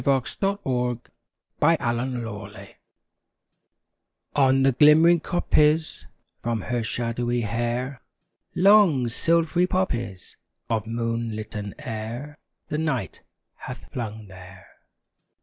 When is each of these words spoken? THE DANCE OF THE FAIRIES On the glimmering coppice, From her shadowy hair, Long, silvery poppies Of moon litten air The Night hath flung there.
THE 0.03 0.19
DANCE 0.19 0.35
OF 0.65 0.99
THE 1.59 1.77
FAIRIES 1.77 2.75
On 4.35 4.61
the 4.63 4.71
glimmering 4.71 5.19
coppice, 5.19 6.07
From 6.41 6.61
her 6.61 6.81
shadowy 6.81 7.41
hair, 7.41 8.01
Long, 8.55 9.07
silvery 9.09 9.67
poppies 9.67 10.37
Of 10.71 10.87
moon 10.87 11.35
litten 11.35 11.75
air 11.77 12.39
The 12.69 12.79
Night 12.79 13.21
hath 13.57 13.91
flung 13.91 14.25
there. 14.25 14.69